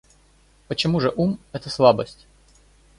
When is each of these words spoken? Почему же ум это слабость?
Почему 0.67 0.99
же 0.99 1.11
ум 1.15 1.37
это 1.53 1.69
слабость? 1.69 2.25